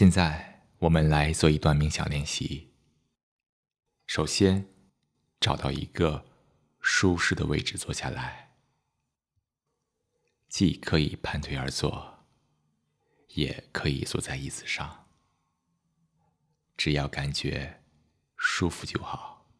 [0.00, 2.72] 现在我们来做一段冥想练习。
[4.06, 4.66] 首先，
[5.38, 6.24] 找到一个
[6.80, 8.56] 舒适的位置坐下来，
[10.48, 12.24] 既可以盘腿而坐，
[13.34, 15.06] 也可以坐在椅子上，
[16.78, 17.82] 只要感觉
[18.38, 19.52] 舒服就好。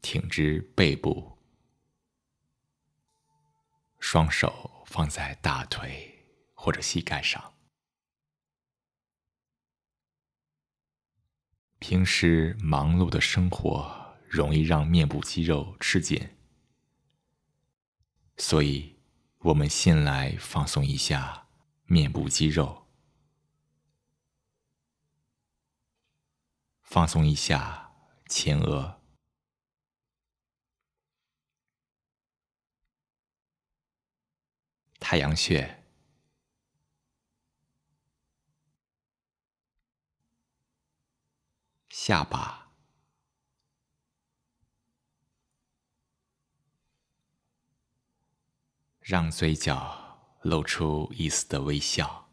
[0.00, 1.36] 挺直背部，
[3.98, 6.17] 双手放在大腿
[6.60, 7.54] 或者膝盖上。
[11.78, 16.36] 平时忙碌的生活容易让面部肌肉吃紧，
[18.36, 18.98] 所以
[19.38, 21.46] 我们先来放松一下
[21.84, 22.88] 面部肌肉，
[26.82, 27.94] 放松一下
[28.26, 29.00] 前额、
[34.98, 35.77] 太阳穴。
[42.08, 42.72] 下巴，
[49.00, 52.30] 让嘴角露出一丝的微笑，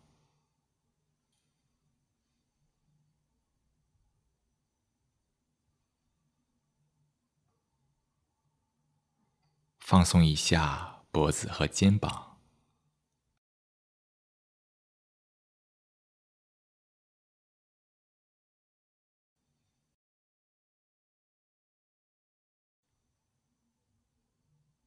[9.79, 12.34] 放松一下脖子和肩膀。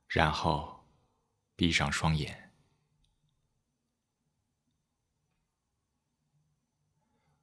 [0.08, 0.86] 然后，
[1.54, 2.50] 闭上双眼。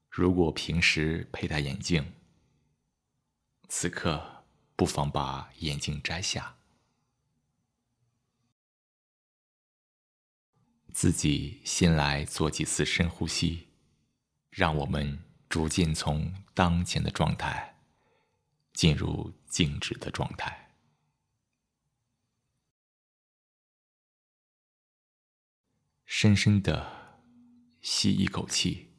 [0.10, 2.14] 如果平时佩戴眼镜，
[3.70, 6.58] 此刻不妨把眼镜摘下，
[10.92, 13.68] 自己先来做几次深呼吸，
[14.50, 17.78] 让我们逐渐从当前的状态
[18.74, 20.65] 进入静止的状态。
[26.18, 27.20] 深深的
[27.82, 28.96] 吸一口气，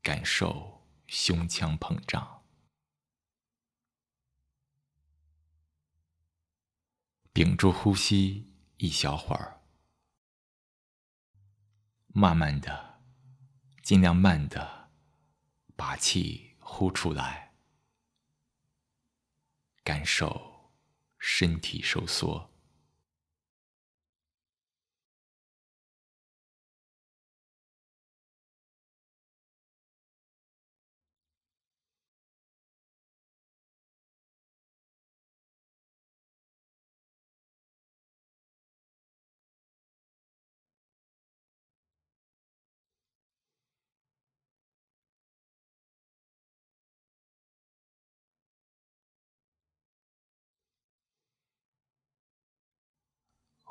[0.00, 2.46] 感受胸腔膨胀，
[7.34, 9.60] 屏住呼吸一小会儿，
[12.06, 13.02] 慢慢的，
[13.82, 14.90] 尽量慢的
[15.76, 17.54] 把气呼出来，
[19.84, 20.72] 感受
[21.18, 22.50] 身体收缩。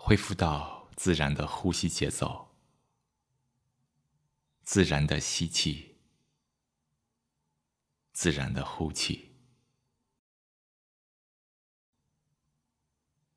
[0.07, 2.55] 恢复到自然的呼吸节奏，
[4.63, 5.97] 自然的吸气，
[8.13, 9.35] 自然的呼气，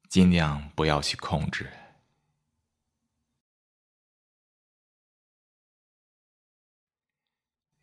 [0.09, 1.73] 尽量不要去控制。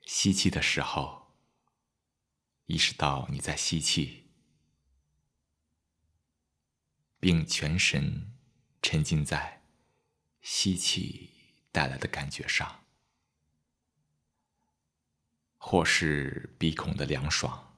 [0.03, 1.35] 吸气的时候，
[2.67, 4.31] 意识到你在吸气，
[7.19, 8.36] 并全神。
[8.81, 9.61] 沉浸在
[10.41, 11.29] 吸气
[11.71, 12.85] 带来的感觉上，
[15.57, 17.77] 或是鼻孔的凉爽，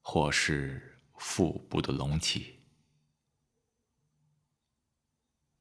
[0.00, 2.60] 或是腹部的隆起，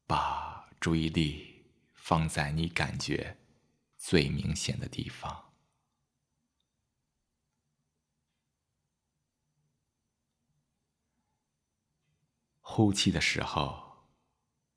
[0.07, 3.37] 把注意力放在你感觉
[3.97, 5.42] 最明显的地方。
[12.65, 14.07] 呼气的时候，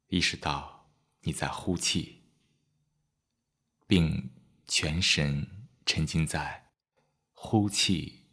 [0.09, 2.25] 意识到你在呼气，
[3.87, 4.31] 并
[4.67, 6.73] 全神沉浸在
[7.33, 8.27] 呼气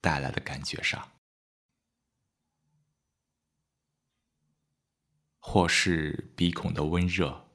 [0.00, 1.12] 带来的感觉上，
[5.38, 7.48] 或是鼻孔的温热，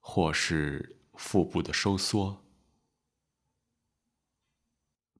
[0.00, 2.44] 或是腹部的收缩，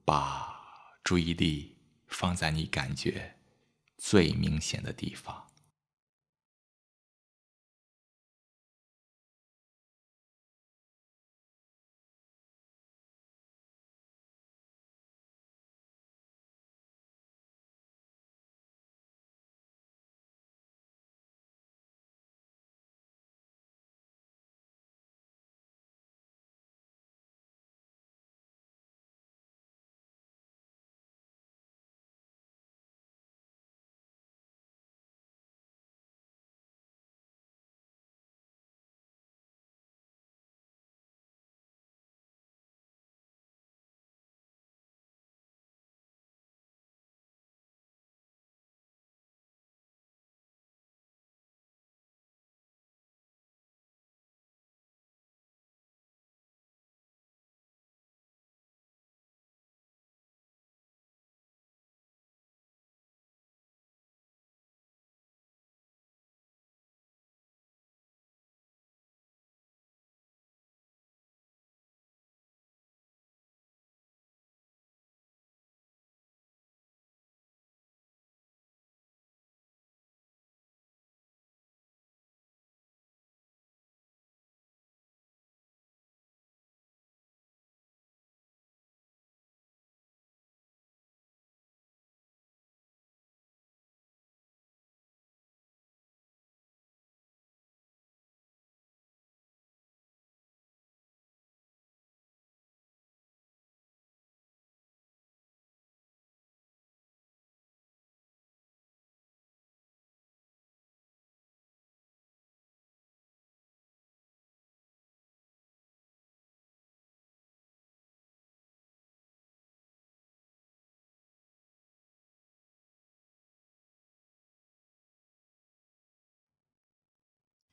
[0.05, 1.79] 把注意力
[2.09, 3.39] 放在你感觉。
[4.05, 5.52] 最明显的地方。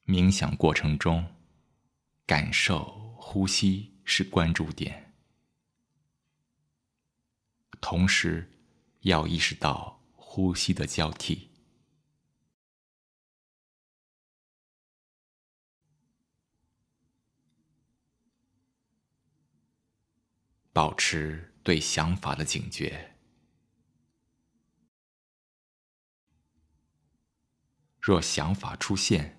[0.10, 1.36] 冥想过程中，
[2.26, 5.14] 感受呼吸是关注点，
[7.80, 8.52] 同时
[9.02, 11.52] 要意识到呼吸的交替，
[20.74, 23.16] 保持对想法的警觉。
[28.00, 29.39] 若想法出现，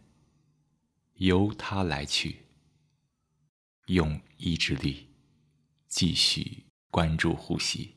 [1.20, 2.46] 由它来去，
[3.88, 5.06] 用意志力
[5.86, 7.96] 继续关注呼吸，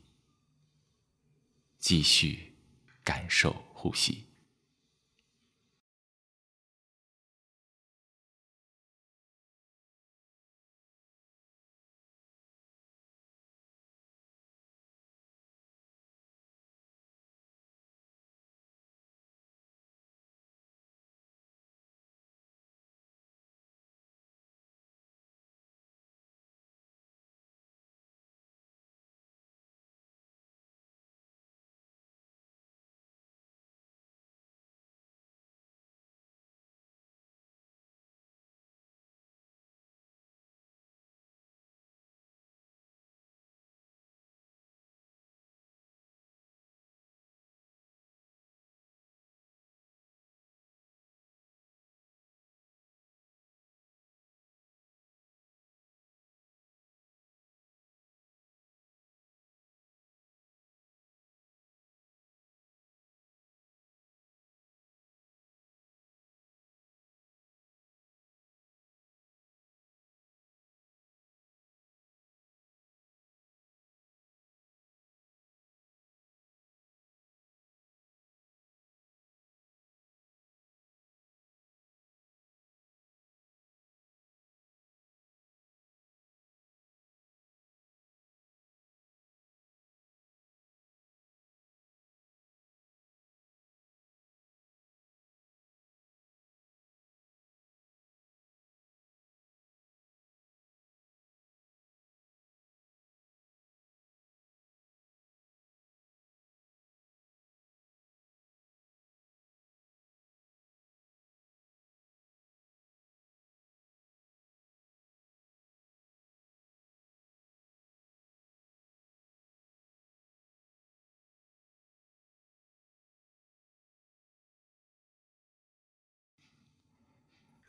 [1.80, 2.54] 继续
[3.02, 4.26] 感受呼吸。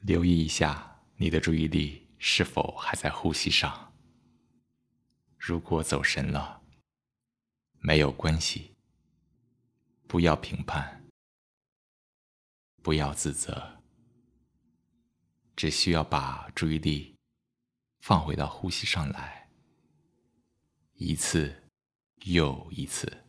[0.06, 3.94] 留意一下，你的注意力是否还在呼吸上？
[5.38, 6.62] 如果走神了，
[7.80, 8.76] 没有关系，
[10.06, 11.06] 不要评判，
[12.82, 13.82] 不要自责，
[15.56, 17.16] 只需要把注意力
[18.00, 19.48] 放回到呼吸上来，
[20.96, 21.70] 一次
[22.24, 23.23] 又一次。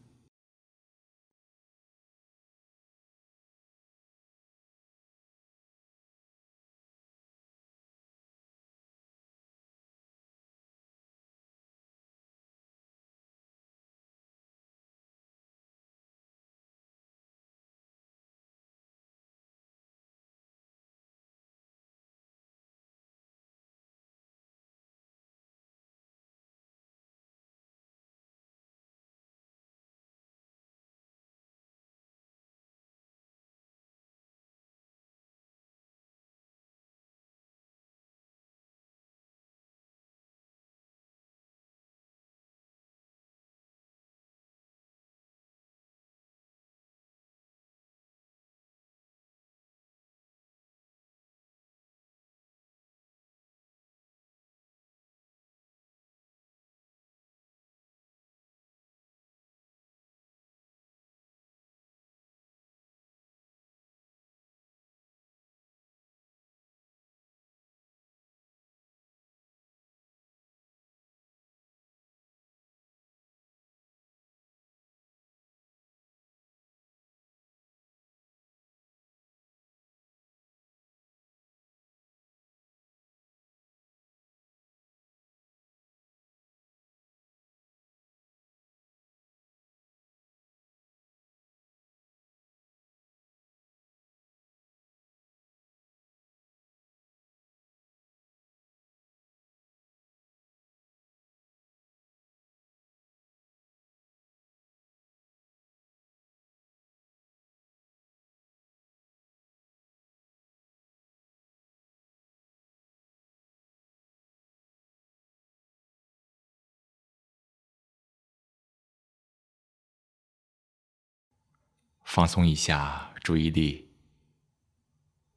[122.16, 123.90] 放松一下注意力，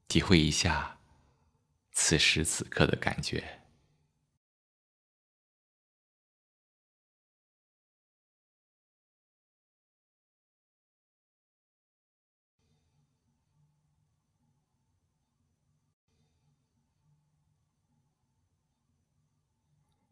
[0.07, 1.01] 体会一下
[1.91, 3.63] 此时此刻的感觉。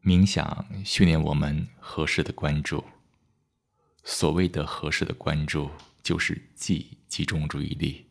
[0.01, 2.83] 冥想训练我们合适的关注。
[4.03, 5.71] 所谓的合适的关注，
[6.07, 8.09] 就是既集中注意力，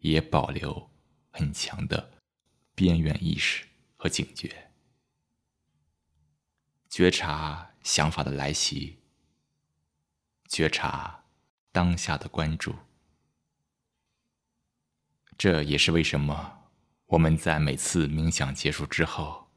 [0.00, 0.90] 也保留
[1.30, 2.18] 很强的
[2.74, 3.64] 边缘意识
[3.94, 4.72] 和警觉，
[6.90, 8.98] 觉察想法的来袭，
[10.48, 11.26] 觉察
[11.70, 12.74] 当下的关注。
[15.38, 16.64] 这也是为什么
[17.06, 19.48] 我们在每次冥想结束之后，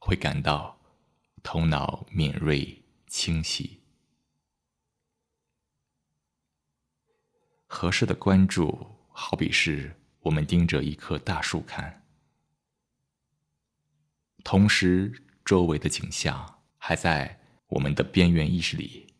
[0.00, 0.76] 会感到。
[1.44, 3.81] 头脑敏锐清晰，
[7.74, 12.04] 合适的关注，好比是我们盯着一棵大树看，
[14.44, 19.14] 同时周围的景象还在我们的边缘意识里。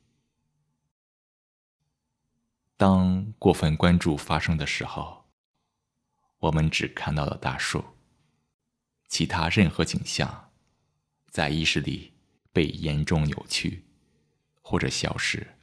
[2.76, 5.25] 当过分关注发生的时候，
[6.38, 7.82] 我们只看到了大树，
[9.09, 10.50] 其他任何景象
[11.30, 12.12] 在意识里。
[12.54, 13.87] 被严重扭曲，
[14.61, 15.56] 或者消失。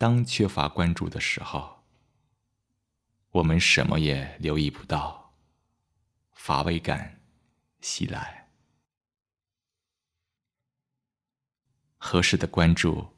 [0.00, 1.84] 当缺乏关注的时候，
[3.32, 5.34] 我们什么也留意不到，
[6.32, 7.20] 乏味感
[7.82, 8.48] 袭来。
[11.98, 13.14] 合适的关注，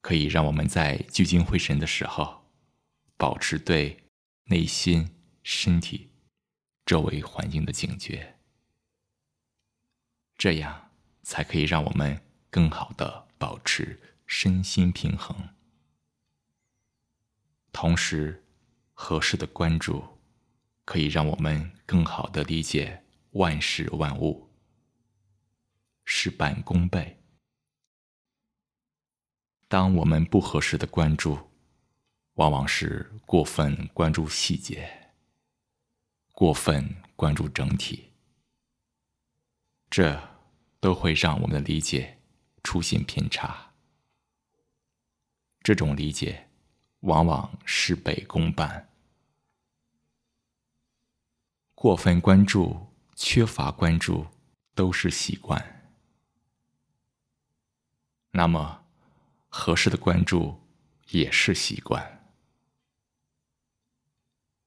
[0.00, 2.50] 可以让我们在聚精会神的时候，
[3.16, 4.10] 保持对
[4.46, 6.10] 内心、身体、
[6.84, 8.40] 周围环境的警觉。
[10.36, 10.90] 这样
[11.22, 15.54] 才可以让我们更好的保持身心平衡，
[17.72, 18.44] 同时，
[18.92, 20.04] 合适的关注
[20.84, 24.50] 可以让我们更好的理解万事万物，
[26.04, 27.18] 事半功倍。
[29.66, 31.38] 当我们不合适的关注，
[32.34, 35.10] 往往是过分关注细节，
[36.32, 38.12] 过分关注整体，
[39.90, 40.30] 这。
[40.82, 42.18] 都会让我们的理解
[42.64, 43.72] 出现偏差，
[45.62, 46.48] 这种理解
[47.02, 48.88] 往往事倍功半。
[51.76, 54.26] 过分关注、缺乏关注
[54.74, 55.94] 都是习惯，
[58.32, 58.84] 那么
[59.48, 60.60] 合适的关注
[61.10, 62.24] 也是习惯。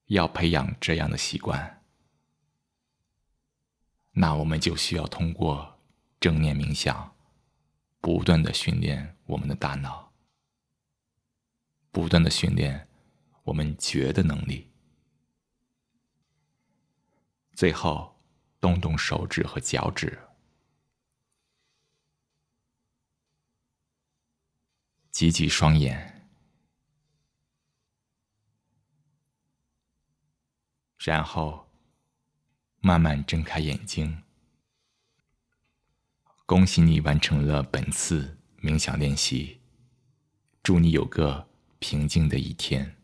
[0.05, 1.81] 要培养这样的习惯，
[4.11, 5.73] 那我们就需要通过。
[6.17, 7.13] 正念冥想，
[8.01, 10.11] 不断的训练我们的大脑，
[11.95, 12.89] 不断的训练
[13.45, 14.69] 我们觉的能力。
[17.53, 18.19] 最后，
[18.59, 20.19] 动动手指和脚趾，
[25.09, 26.27] 挤挤双眼，
[30.97, 31.69] 然后
[32.81, 34.21] 慢慢睁开眼睛。
[36.45, 39.61] 恭喜你完成了本次冥想练习，
[40.61, 41.47] 祝你有个
[41.79, 42.95] 平静的一天。